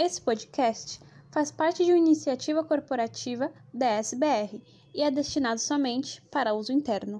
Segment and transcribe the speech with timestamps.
[0.00, 4.62] Esse podcast faz parte de uma iniciativa corporativa da SBR
[4.94, 7.16] e é destinado somente para uso interno.